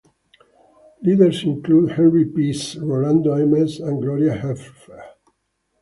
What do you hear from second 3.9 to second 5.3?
Gloria Helfer.